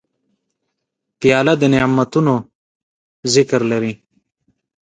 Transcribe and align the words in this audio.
پیاله 1.19 1.53
د 1.61 1.63
نعتونو 1.71 2.35
ذکر 3.33 3.61
لري. 3.71 3.93